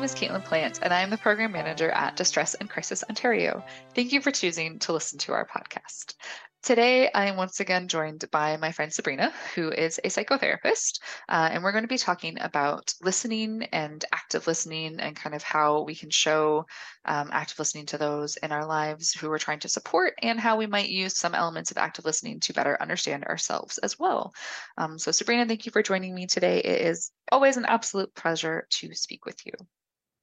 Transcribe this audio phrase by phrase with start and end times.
[0.00, 3.62] Name is Caitlin Plant, and I am the program manager at Distress and Crisis Ontario.
[3.94, 6.14] Thank you for choosing to listen to our podcast.
[6.62, 11.50] Today, I am once again joined by my friend Sabrina, who is a psychotherapist, uh,
[11.52, 15.82] and we're going to be talking about listening and active listening and kind of how
[15.82, 16.64] we can show
[17.04, 20.56] um, active listening to those in our lives who we're trying to support and how
[20.56, 24.32] we might use some elements of active listening to better understand ourselves as well.
[24.78, 26.60] Um, so, Sabrina, thank you for joining me today.
[26.60, 29.52] It is always an absolute pleasure to speak with you.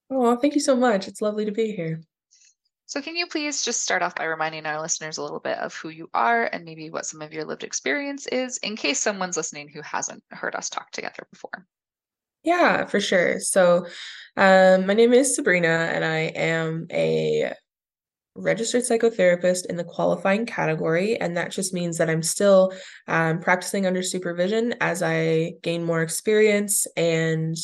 [0.09, 1.07] Oh, thank you so much.
[1.07, 2.01] It's lovely to be here.
[2.85, 5.75] So, can you please just start off by reminding our listeners a little bit of
[5.75, 9.35] who you are and maybe what some of your lived experience is in case someone's
[9.35, 11.67] listening who hasn't heard us talk together before?
[12.43, 13.41] Yeah, for sure.
[13.41, 13.87] So,
[14.37, 17.53] um, my name is Sabrina, and I am a
[18.37, 21.17] registered psychotherapist in the qualifying category.
[21.19, 22.73] And that just means that I'm still
[23.07, 27.55] um, practicing under supervision as I gain more experience and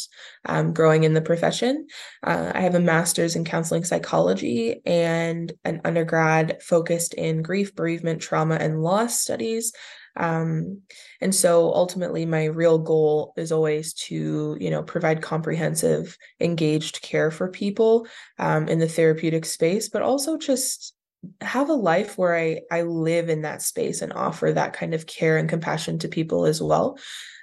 [0.46, 1.88] um, growing in the profession.
[2.24, 8.22] Uh, I have a master's in counseling psychology and an undergrad focused in grief, bereavement,
[8.22, 9.74] trauma, and loss studies.
[10.16, 10.82] Um,
[11.22, 17.32] and so ultimately my real goal is always to, you know, provide comprehensive, engaged care
[17.32, 20.94] for people um, in the therapeutic space, but also just
[21.42, 25.08] have a life where I, I live in that space and offer that kind of
[25.08, 26.98] care and compassion to people as well.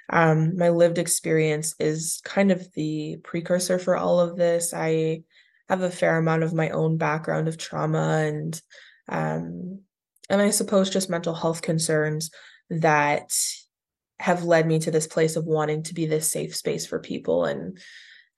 [0.09, 4.73] Um, my lived experience is kind of the precursor for all of this.
[4.73, 5.23] I
[5.69, 8.61] have a fair amount of my own background of trauma and
[9.07, 9.79] um,
[10.29, 12.31] and I suppose just mental health concerns
[12.71, 13.31] that
[14.19, 17.45] have led me to this place of wanting to be this safe space for people.
[17.45, 17.79] And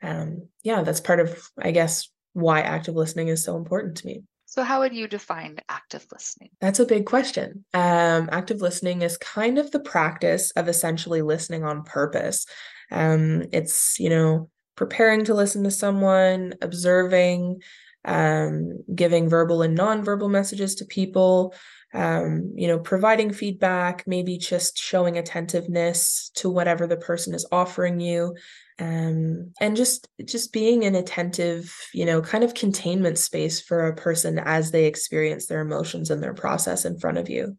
[0.01, 4.23] um, yeah that's part of i guess why active listening is so important to me.
[4.45, 6.49] So how would you define active listening?
[6.61, 7.66] That's a big question.
[7.73, 12.45] Um, active listening is kind of the practice of essentially listening on purpose.
[12.91, 17.61] Um, it's you know preparing to listen to someone observing
[18.05, 21.55] um, giving verbal and nonverbal messages to people
[21.94, 28.00] um, you know, providing feedback, maybe just showing attentiveness to whatever the person is offering
[28.00, 28.36] you,
[28.80, 33.96] um, and just just being an attentive, you know, kind of containment space for a
[33.96, 37.58] person as they experience their emotions and their process in front of you.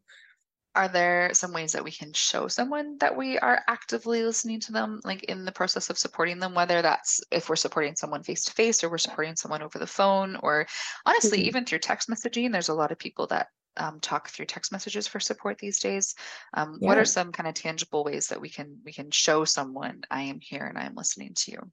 [0.77, 4.72] Are there some ways that we can show someone that we are actively listening to
[4.72, 8.43] them, like in the process of supporting them, whether that's if we're supporting someone face
[8.47, 10.66] to face or we're supporting someone over the phone, or
[11.06, 11.47] honestly, mm-hmm.
[11.47, 12.51] even through text messaging?
[12.51, 16.14] There's a lot of people that um, talk through text messages for support these days.
[16.54, 16.88] Um, yeah.
[16.88, 20.22] What are some kind of tangible ways that we can we can show someone I
[20.22, 21.70] am here and I am listening to you?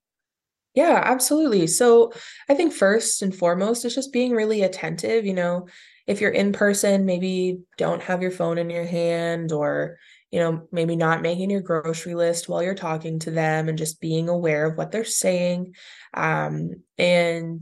[0.73, 1.67] Yeah, absolutely.
[1.67, 2.13] So
[2.49, 5.25] I think first and foremost is just being really attentive.
[5.25, 5.67] You know,
[6.07, 9.97] if you're in person, maybe don't have your phone in your hand or
[10.31, 13.99] you know, maybe not making your grocery list while you're talking to them and just
[13.99, 15.75] being aware of what they're saying.
[16.13, 17.61] Um, and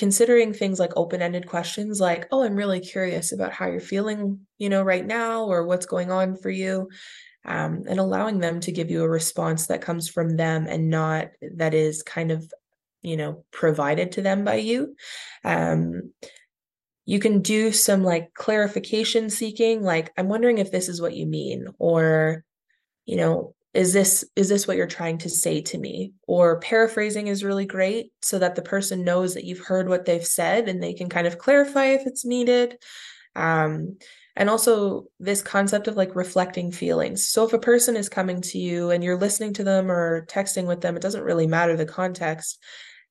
[0.00, 4.70] considering things like open-ended questions like oh i'm really curious about how you're feeling you
[4.70, 6.88] know right now or what's going on for you
[7.44, 11.28] um, and allowing them to give you a response that comes from them and not
[11.56, 12.50] that is kind of
[13.02, 14.96] you know provided to them by you.
[15.44, 16.12] Um,
[17.04, 21.26] you can do some like clarification seeking like i'm wondering if this is what you
[21.26, 22.44] mean or
[23.04, 26.12] you know is this is this what you're trying to say to me?
[26.26, 30.26] Or paraphrasing is really great so that the person knows that you've heard what they've
[30.26, 32.78] said and they can kind of clarify if it's needed.
[33.36, 33.98] Um,
[34.36, 37.28] and also this concept of like reflecting feelings.
[37.28, 40.66] So if a person is coming to you and you're listening to them or texting
[40.66, 42.58] with them it doesn't really matter the context.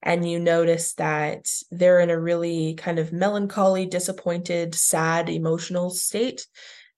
[0.01, 6.47] And you notice that they're in a really kind of melancholy disappointed sad emotional state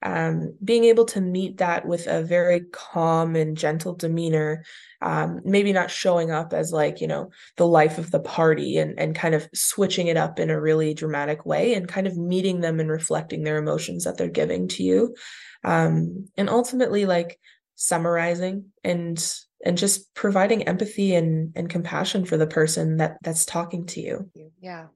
[0.03, 4.63] um, being able to meet that with a very calm and gentle demeanor
[5.01, 8.97] um, maybe not showing up as like you know the life of the party and
[8.99, 12.61] and kind of switching it up in a really dramatic way and kind of meeting
[12.61, 15.15] them and reflecting their emotions that they're giving to you.
[15.63, 17.39] Um, and ultimately like
[17.75, 23.87] summarizing and and just providing empathy and and compassion for the person that that's talking
[23.87, 24.29] to you.
[24.61, 24.87] Yeah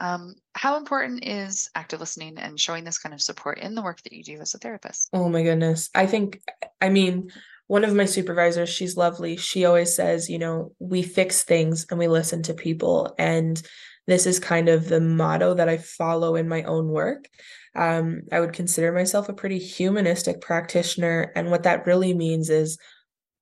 [0.00, 4.02] um, how important is active listening and showing this kind of support in the work
[4.02, 5.10] that you do as a therapist?
[5.12, 5.90] Oh my goodness.
[5.94, 6.40] I think,
[6.80, 7.30] I mean,
[7.66, 9.36] one of my supervisors, she's lovely.
[9.36, 13.14] She always says, you know, we fix things and we listen to people.
[13.18, 13.62] And
[14.06, 17.28] this is kind of the motto that I follow in my own work.
[17.76, 21.30] Um, I would consider myself a pretty humanistic practitioner.
[21.36, 22.76] And what that really means is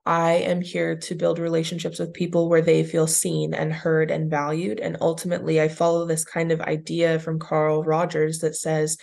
[0.09, 4.31] I am here to build relationships with people where they feel seen and heard and
[4.31, 4.81] valued.
[4.81, 8.97] And ultimately, I follow this kind of idea from Carl Rogers that says,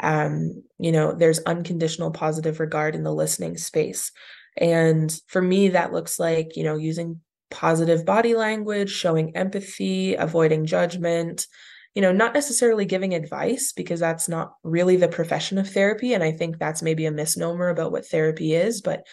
[0.00, 4.10] um, you know, there's unconditional positive regard in the listening space.
[4.56, 7.20] And for me, that looks like, you know, using
[7.52, 11.46] positive body language, showing empathy, avoiding judgment,
[11.94, 16.14] you know, not necessarily giving advice because that's not really the profession of therapy.
[16.14, 19.06] And I think that's maybe a misnomer about what therapy is, but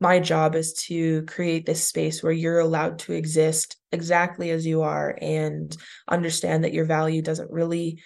[0.00, 4.82] my job is to create this space where you're allowed to exist exactly as you
[4.82, 5.76] are and
[6.08, 8.02] understand that your value doesn't really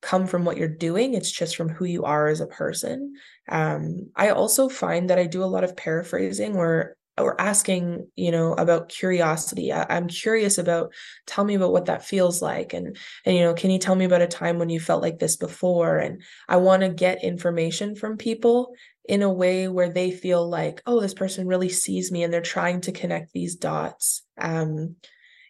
[0.00, 3.14] come from what you're doing it's just from who you are as a person.
[3.48, 8.30] Um, i also find that i do a lot of paraphrasing or or asking you
[8.30, 9.72] know about curiosity.
[9.72, 10.92] I, i'm curious about
[11.26, 14.04] tell me about what that feels like and and you know can you tell me
[14.04, 15.98] about a time when you felt like this before?
[15.98, 18.74] And i want to get information from people
[19.06, 22.40] in a way where they feel like oh this person really sees me and they're
[22.40, 24.22] trying to connect these dots.
[24.38, 24.96] Um,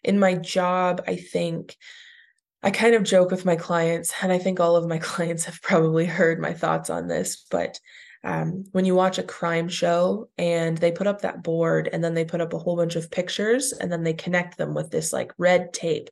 [0.05, 1.75] in my job i think
[2.63, 5.61] i kind of joke with my clients and i think all of my clients have
[5.61, 7.79] probably heard my thoughts on this but
[8.23, 12.15] um, when you watch a crime show and they put up that board and then
[12.15, 15.13] they put up a whole bunch of pictures and then they connect them with this
[15.13, 16.09] like red tape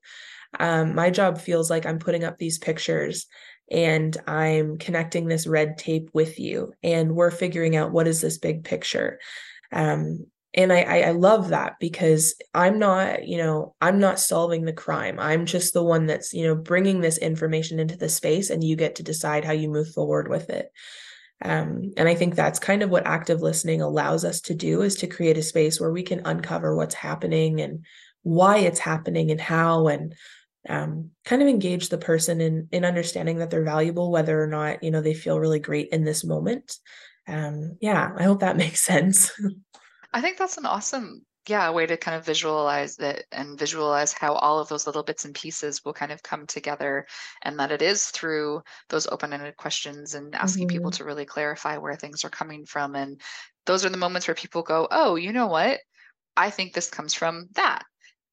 [0.59, 3.25] um, my job feels like i'm putting up these pictures
[3.71, 8.37] and i'm connecting this red tape with you and we're figuring out what is this
[8.37, 9.19] big picture.
[9.71, 14.73] Um, and I, I love that because i'm not you know i'm not solving the
[14.73, 15.19] crime.
[15.19, 18.75] I'm just the one that's you know bringing this information into the space and you
[18.75, 20.71] get to decide how you move forward with it.
[21.41, 24.95] Um, and I think that's kind of what active listening allows us to do is
[24.97, 27.83] to create a space where we can uncover what's happening and
[28.21, 30.15] why it's happening and how and
[30.69, 34.83] um, kind of engage the person in in understanding that they're valuable, whether or not
[34.83, 36.77] you know they feel really great in this moment.
[37.27, 39.31] Um, yeah, I hope that makes sense.
[40.13, 44.33] I think that's an awesome yeah, way to kind of visualize it and visualize how
[44.33, 47.05] all of those little bits and pieces will kind of come together
[47.41, 50.77] and that it is through those open-ended questions and asking mm-hmm.
[50.77, 53.19] people to really clarify where things are coming from and
[53.65, 55.79] those are the moments where people go, "Oh, you know what?
[56.35, 57.83] I think this comes from that."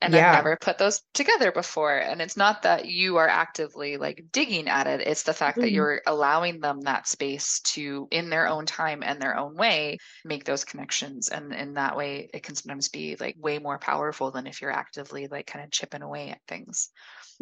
[0.03, 0.31] And yeah.
[0.31, 1.97] I've never put those together before.
[1.97, 5.67] And it's not that you are actively like digging at it, it's the fact mm-hmm.
[5.67, 9.99] that you're allowing them that space to, in their own time and their own way,
[10.25, 11.29] make those connections.
[11.29, 14.71] And in that way, it can sometimes be like way more powerful than if you're
[14.71, 16.91] actively like kind of chipping away at things.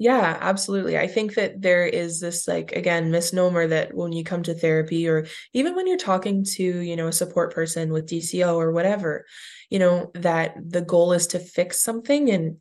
[0.01, 0.97] Yeah, absolutely.
[0.97, 5.09] I think that there is this like again misnomer that when you come to therapy
[5.09, 9.27] or even when you're talking to, you know, a support person with DCO or whatever,
[9.71, 12.31] you know, that the goal is to fix something.
[12.31, 12.59] And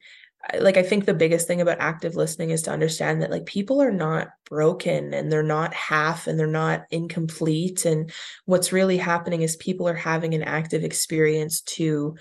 [0.59, 3.81] like I think the biggest thing about active listening is to understand that like people
[3.81, 7.85] are not broken and they're not half and they're not incomplete.
[7.85, 8.11] And
[8.45, 12.15] what's really happening is people are having an active experience to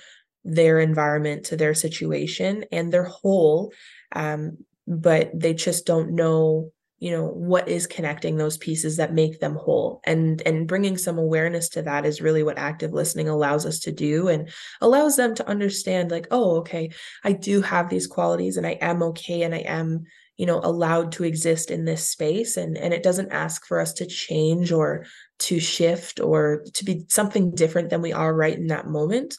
[0.47, 3.73] their environment to their situation and they're whole
[4.13, 9.41] um, but they just don't know you know what is connecting those pieces that make
[9.41, 10.01] them whole.
[10.05, 13.93] And and bringing some awareness to that is really what active listening allows us to
[13.93, 14.49] do and
[14.81, 16.91] allows them to understand like oh okay
[17.25, 20.05] i do have these qualities and i am okay and i am
[20.37, 22.57] you know allowed to exist in this space.
[22.57, 25.07] And and it doesn't ask for us to change or
[25.41, 29.37] to shift or to be something different than we are right in that moment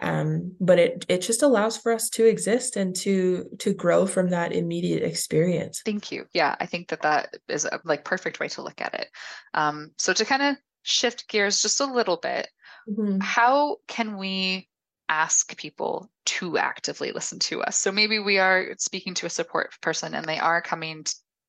[0.00, 4.30] um, but it it just allows for us to exist and to to grow from
[4.30, 5.82] that immediate experience.
[5.84, 6.26] Thank you.
[6.32, 9.08] Yeah i think that that is a like perfect way to look at it.
[9.54, 12.48] Um, so to kind of shift gears just a little bit
[12.88, 13.18] mm-hmm.
[13.20, 14.68] how can we
[15.08, 17.78] ask people to actively listen to us?
[17.78, 21.04] So maybe we are speaking to a support person and they are coming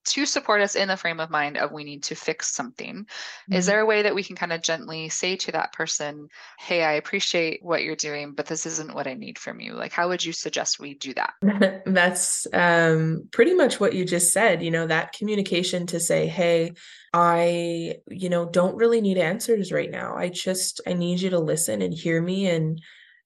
[0.09, 3.03] to support us in the frame of mind of we need to fix something.
[3.03, 3.53] Mm-hmm.
[3.53, 6.83] Is there a way that we can kind of gently say to that person, Hey,
[6.83, 9.73] I appreciate what you're doing, but this isn't what I need from you?
[9.73, 11.83] Like, how would you suggest we do that?
[11.85, 14.61] That's um, pretty much what you just said.
[14.61, 16.73] You know, that communication to say, Hey,
[17.13, 20.15] I, you know, don't really need answers right now.
[20.15, 22.81] I just, I need you to listen and hear me and,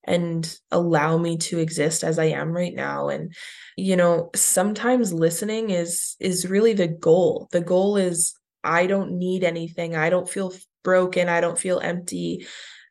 [0.05, 3.10] and allow me to exist as I am right now.
[3.10, 3.33] And,
[3.77, 7.48] you know, sometimes listening is, is really the goal.
[7.51, 8.33] The goal is
[8.63, 9.95] I don't need anything.
[9.95, 11.29] I don't feel broken.
[11.29, 12.45] I don't feel empty.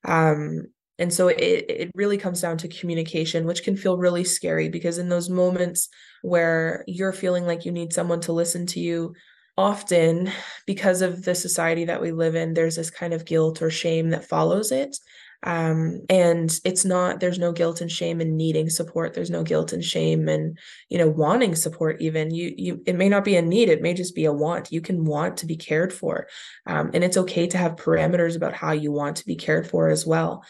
[0.04, 0.66] Um,
[0.98, 4.98] and so it, it really comes down to communication, which can feel really scary because
[4.98, 5.88] in those moments
[6.22, 9.14] where you're feeling like you need someone to listen to you,
[9.56, 10.30] often
[10.66, 14.10] because of the society that we live in, there's this kind of guilt or shame
[14.10, 14.96] that follows it.
[15.44, 19.12] Um, and it's not, there's no guilt and shame in needing support.
[19.12, 20.56] There's no guilt and shame and,
[20.88, 22.30] you know, wanting support even.
[22.32, 24.70] You, you, it may not be a need, it may just be a want.
[24.70, 26.28] You can want to be cared for.
[26.66, 29.88] Um, and it's okay to have parameters about how you want to be cared for
[29.88, 30.44] as well.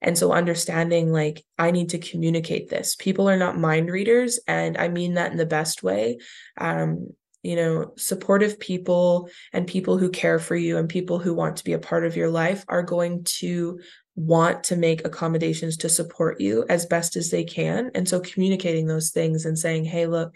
[0.00, 2.94] And so understanding like I need to communicate this.
[2.96, 6.18] People are not mind readers and I mean that in the best way.
[6.56, 7.08] Um,
[7.42, 11.64] you know, supportive people and people who care for you and people who want to
[11.64, 13.80] be a part of your life are going to
[14.18, 17.90] want to make accommodations to support you as best as they can.
[17.94, 20.34] And so communicating those things and saying, hey, look,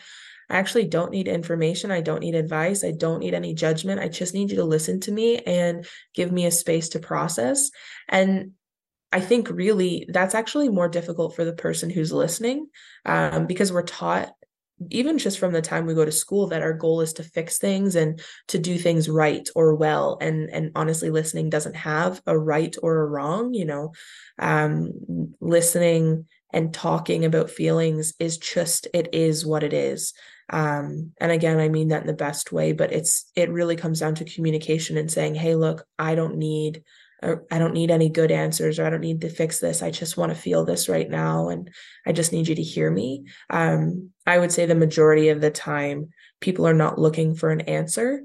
[0.48, 1.90] I actually don't need information.
[1.90, 2.84] I don't need advice.
[2.84, 4.00] I don't need any judgment.
[4.00, 5.84] I just need you to listen to me and
[6.14, 7.70] give me a space to process.
[8.08, 8.52] And
[9.10, 12.68] I think really that's actually more difficult for the person who's listening
[13.04, 14.32] um, because we're taught
[14.90, 17.58] even just from the time we go to school that our goal is to fix
[17.58, 20.18] things and to do things right or well.
[20.20, 23.92] And and honestly listening doesn't have a right or a wrong you know?
[24.38, 24.92] Um
[25.40, 30.12] listening and talking about feelings is just it is what it is.
[30.50, 34.00] Um and again i mean that in the best way but it's it really comes
[34.00, 36.82] down to communication and saying hey look i don't need
[37.22, 39.82] I don't need any good answers or I don't need to fix this.
[39.82, 41.70] I just want to feel this right now and
[42.06, 43.26] I just need you to hear me.
[43.48, 46.10] Um, I would say the majority of the time,
[46.40, 48.24] people are not looking for an answer.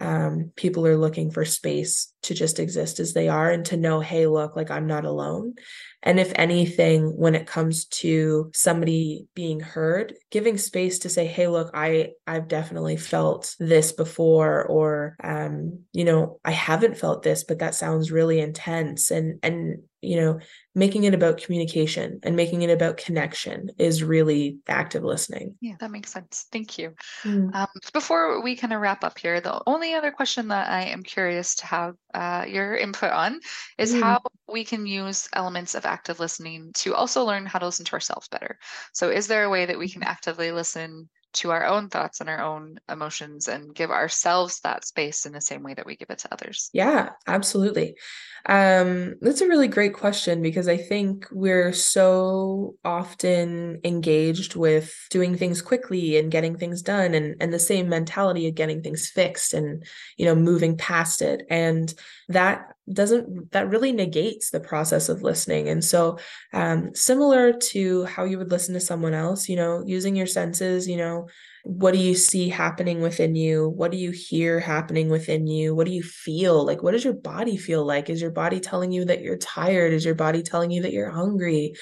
[0.00, 4.00] Um, people are looking for space to just exist as they are and to know,
[4.00, 5.54] hey, look, like I'm not alone.
[6.02, 11.48] And if anything, when it comes to somebody being heard, giving space to say, hey,
[11.48, 17.44] look, I, I've definitely felt this before, or um, you know, I haven't felt this,
[17.44, 19.10] but that sounds really intense.
[19.10, 20.38] And and you know,
[20.74, 25.54] making it about communication and making it about connection is really active listening.
[25.60, 26.46] Yeah, that makes sense.
[26.50, 26.94] Thank you.
[27.22, 27.54] Mm.
[27.54, 31.02] Um, before we kind of wrap up here, the only other question that I am
[31.02, 33.40] curious to have uh, your input on
[33.78, 34.02] is mm.
[34.02, 37.92] how we can use elements of active listening to also learn how to listen to
[37.92, 38.58] ourselves better.
[38.92, 42.28] So, is there a way that we can actively listen to our own thoughts and
[42.28, 46.10] our own emotions and give ourselves that space in the same way that we give
[46.10, 46.70] it to others?
[46.72, 47.96] Yeah, absolutely.
[48.46, 55.36] Um, that's a really great question because I think we're so often engaged with doing
[55.36, 59.54] things quickly and getting things done and and the same mentality of getting things fixed
[59.54, 59.84] and
[60.18, 61.46] you know moving past it.
[61.48, 61.92] And
[62.28, 65.68] that doesn't that really negates the process of listening.
[65.68, 66.18] And so
[66.52, 70.86] um, similar to how you would listen to someone else you know using your senses
[70.86, 71.26] you know
[71.64, 73.70] what do you see happening within you?
[73.70, 75.74] What do you hear happening within you?
[75.74, 76.62] What do you feel?
[76.62, 78.10] Like what does your body feel like?
[78.10, 79.94] Is your body telling you that you're tired?
[79.94, 81.74] Is your body telling you that you're hungry?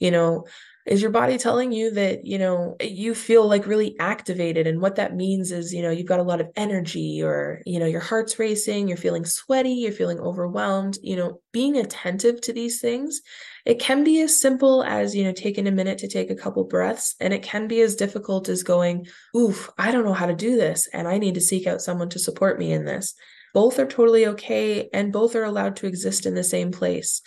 [0.00, 0.46] You know
[0.88, 4.66] is your body telling you that you know you feel like really activated?
[4.66, 7.22] And what that means is you know you've got a lot of energy.
[7.22, 8.88] Or you know your heart's racing.
[8.88, 9.70] You're feeling sweaty.
[9.70, 10.98] You're feeling overwhelmed.
[11.02, 13.20] You know being attentive to these things
[13.68, 16.64] it can be as simple as you know taking a minute to take a couple
[16.64, 17.14] breaths.
[17.20, 20.56] And it can be as difficult as going oof i don't know how to do
[20.56, 23.14] this and i need to seek out someone to support me in this.
[23.52, 27.20] Both are totally okay and both are allowed to exist in the same place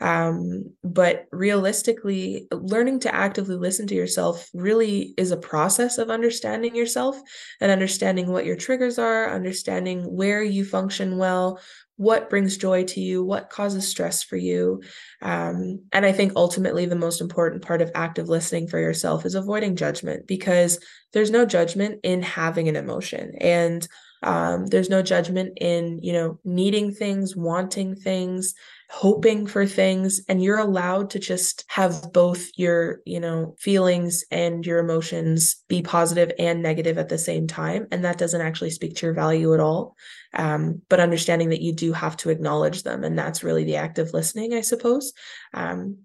[0.00, 6.76] um, but realistically, learning to actively listen to yourself really is a process of understanding
[6.76, 7.18] yourself
[7.60, 11.60] and understanding what your triggers are, understanding where you function well,
[11.96, 14.82] what brings joy to you, what causes stress for you.
[15.22, 19.34] Um, and I think ultimately the most important part of active listening for yourself is
[19.34, 20.78] avoiding judgment because
[21.14, 23.32] there's no judgment in having an emotion.
[23.40, 23.88] And
[24.22, 28.54] um, there's no judgment in, you know, needing things, wanting things,
[28.88, 34.64] hoping for things and you're allowed to just have both your you know feelings and
[34.64, 38.94] your emotions be positive and negative at the same time and that doesn't actually speak
[38.94, 39.96] to your value at all
[40.34, 44.12] um, but understanding that you do have to acknowledge them and that's really the active
[44.12, 45.12] listening i suppose
[45.52, 45.98] um,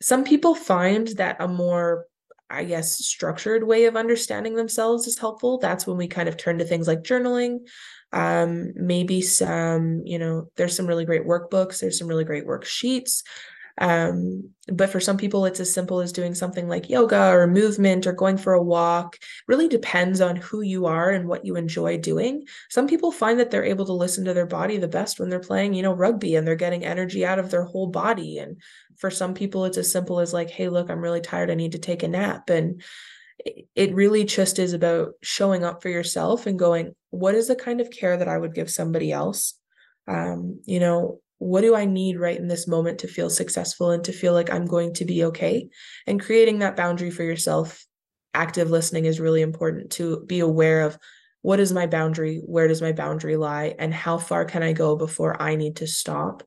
[0.00, 2.06] some people find that a more
[2.52, 5.56] I guess, structured way of understanding themselves is helpful.
[5.56, 7.60] That's when we kind of turn to things like journaling,
[8.12, 13.22] um, maybe some, you know, there's some really great workbooks, there's some really great worksheets.
[13.78, 18.06] Um, but for some people, it's as simple as doing something like yoga or movement
[18.06, 19.18] or going for a walk.
[19.48, 22.44] Really depends on who you are and what you enjoy doing.
[22.68, 25.40] Some people find that they're able to listen to their body the best when they're
[25.40, 28.38] playing, you know, rugby and they're getting energy out of their whole body.
[28.38, 28.60] And
[28.96, 31.50] for some people, it's as simple as like, hey, look, I'm really tired.
[31.50, 32.50] I need to take a nap.
[32.50, 32.82] And
[33.74, 37.80] it really just is about showing up for yourself and going, what is the kind
[37.80, 39.54] of care that I would give somebody else?
[40.06, 44.04] Um, you know, what do I need right in this moment to feel successful and
[44.04, 45.68] to feel like I'm going to be okay?
[46.06, 47.84] And creating that boundary for yourself,
[48.34, 50.98] active listening is really important to be aware of
[51.42, 52.40] what is my boundary?
[52.44, 53.74] Where does my boundary lie?
[53.78, 56.44] And how far can I go before I need to stop?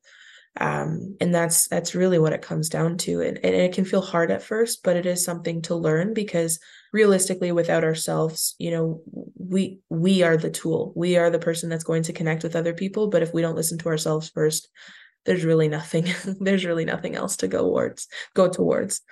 [0.58, 4.00] um, and that's that's really what it comes down to and, and it can feel
[4.00, 6.58] hard at first but it is something to learn because
[6.98, 9.02] realistically without ourselves you know
[9.48, 10.92] we we are the tool.
[10.96, 13.08] We are the person that's going to connect with other people.
[13.08, 14.68] But if we don't listen to ourselves first
[15.26, 16.06] there's really nothing
[16.40, 19.02] there's really nothing else to go towards go towards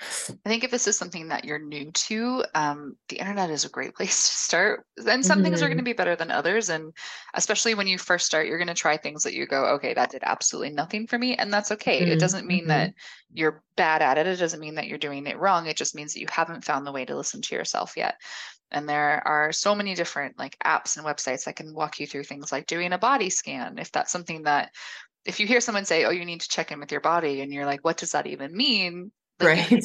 [0.47, 3.69] i think if this is something that you're new to um, the internet is a
[3.69, 5.45] great place to start and some mm-hmm.
[5.45, 5.91] things are going to mm-hmm.
[5.91, 6.93] be better than others and
[7.35, 10.11] especially when you first start you're going to try things that you go okay that
[10.11, 12.13] did absolutely nothing for me and that's okay mm-hmm.
[12.13, 12.69] it doesn't mean mm-hmm.
[12.69, 12.95] that
[13.33, 16.15] you're bad at it it doesn't mean that you're doing it wrong it just means
[16.15, 18.15] that you haven't found the way to listen to yourself yet
[18.71, 22.25] and there are so many different like apps and websites that can walk you through
[22.25, 24.71] things like doing a body scan if that's something that
[25.25, 27.53] if you hear someone say, "Oh, you need to check in with your body," and
[27.53, 29.85] you're like, "What does that even mean?" Like, right.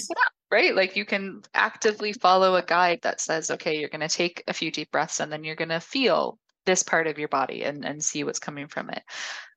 [0.51, 0.75] right.
[0.75, 4.53] Like you can actively follow a guide that says, "Okay, you're going to take a
[4.53, 7.83] few deep breaths, and then you're going to feel this part of your body and
[7.85, 9.01] and see what's coming from it."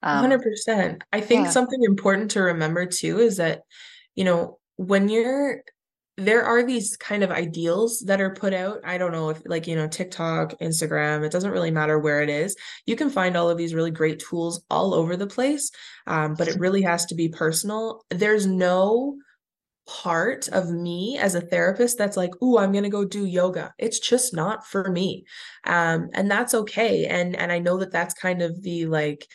[0.02, 1.02] Um, 100%.
[1.12, 1.50] I think yeah.
[1.50, 3.62] something important to remember too is that,
[4.14, 5.62] you know, when you're
[6.19, 8.81] there are these kind of ideals that are put out.
[8.85, 12.28] I don't know if like, you know, TikTok, Instagram, it doesn't really matter where it
[12.28, 12.54] is.
[12.87, 15.71] You can find all of these really great tools all over the place.
[16.07, 18.04] Um, but it really has to be personal.
[18.11, 19.16] There's no
[19.87, 23.73] part of me as a therapist that's like, "Ooh, I'm going to go do yoga."
[23.78, 25.25] It's just not for me.
[25.64, 27.07] Um, and that's okay.
[27.07, 29.26] And and I know that that's kind of the like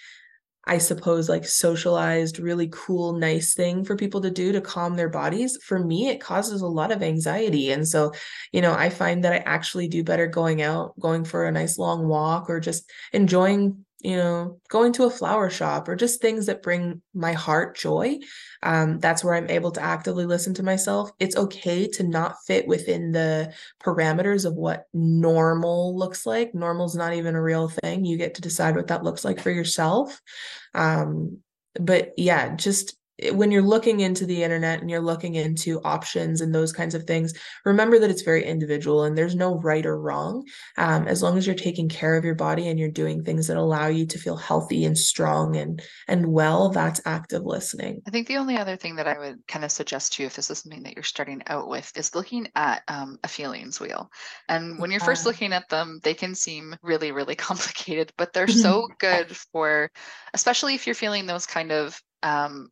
[0.67, 5.09] I suppose, like socialized, really cool, nice thing for people to do to calm their
[5.09, 5.57] bodies.
[5.63, 7.71] For me, it causes a lot of anxiety.
[7.71, 8.11] And so,
[8.51, 11.77] you know, I find that I actually do better going out, going for a nice
[11.77, 16.45] long walk, or just enjoying you know, going to a flower shop or just things
[16.45, 18.19] that bring my heart joy.
[18.61, 21.11] Um, that's where I'm able to actively listen to myself.
[21.19, 26.53] It's okay to not fit within the parameters of what normal looks like.
[26.53, 28.05] Normal's not even a real thing.
[28.05, 30.21] You get to decide what that looks like for yourself.
[30.75, 31.39] Um,
[31.79, 32.96] but yeah, just
[33.31, 37.05] when you're looking into the internet and you're looking into options and those kinds of
[37.05, 37.33] things,
[37.65, 40.45] remember that it's very individual and there's no right or wrong.
[40.77, 43.57] Um, as long as you're taking care of your body and you're doing things that
[43.57, 48.01] allow you to feel healthy and strong and and well, that's active listening.
[48.07, 50.35] I think the only other thing that I would kind of suggest to you, if
[50.35, 54.11] this is something that you're starting out with, is looking at um, a feelings wheel.
[54.47, 58.47] And when you're first looking at them, they can seem really, really complicated, but they're
[58.47, 59.91] so good for,
[60.33, 62.69] especially if you're feeling those kind of um,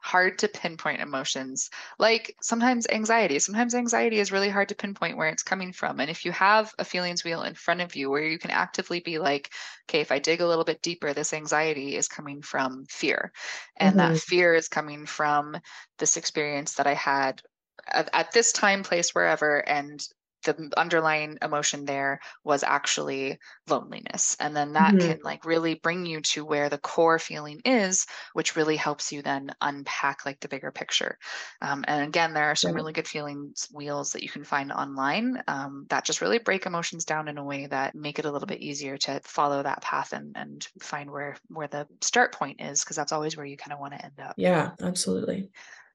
[0.00, 1.70] hard to pinpoint emotions.
[1.98, 3.38] Like sometimes anxiety.
[3.38, 6.00] Sometimes anxiety is really hard to pinpoint where it's coming from.
[6.00, 9.00] And if you have a feelings wheel in front of you where you can actively
[9.00, 9.50] be like
[9.88, 13.32] okay if i dig a little bit deeper this anxiety is coming from fear.
[13.76, 14.14] And mm-hmm.
[14.14, 15.56] that fear is coming from
[15.98, 17.42] this experience that i had
[17.86, 20.06] at, at this time place wherever and
[20.44, 24.36] the underlying emotion there was actually loneliness.
[24.40, 25.08] And then that mm-hmm.
[25.08, 29.22] can like really bring you to where the core feeling is which really helps you
[29.22, 31.18] then unpack like the bigger picture.
[31.60, 35.42] Um, and again there are some really good feelings wheels that you can find online
[35.48, 38.46] um, that just really break emotions down in a way that make it a little
[38.46, 42.82] bit easier to follow that path and and find where where the start point is
[42.82, 44.34] because that's always where you kind of want to end up.
[44.36, 45.50] Yeah absolutely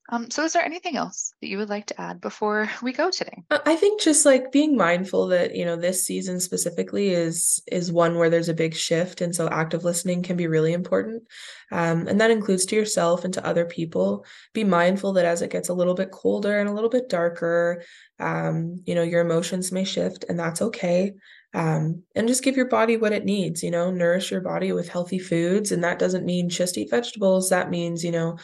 [0.10, 3.10] um, so, is there anything else that you would like to add before we go
[3.10, 3.42] today?
[3.50, 8.18] I think just like being mindful that you know this season specifically is is one
[8.18, 11.24] where there's a big shift, and so active listening can be really important,
[11.72, 14.26] um, and that includes to yourself and to other people.
[14.54, 17.82] Be mindful that as it gets a little bit colder and a little bit darker,
[18.20, 21.13] um, you know your emotions may shift, and that's okay.
[21.56, 24.89] Um, and just give your body what it needs you know nourish your body with
[24.89, 28.39] healthy foods and that doesn't mean just eat vegetables that means you know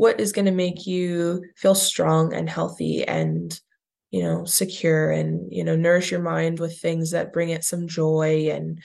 [0.00, 3.60] what is going to make you feel strong and healthy and
[4.10, 7.86] you know secure and you know nourish your mind with things that bring it some
[7.86, 8.80] joy and